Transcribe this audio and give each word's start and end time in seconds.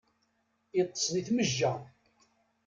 Iṭṭes 0.79 1.05
di 1.13 1.21
tmejja. 1.27 1.71